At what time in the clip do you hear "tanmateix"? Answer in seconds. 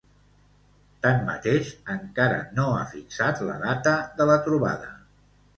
1.05-1.69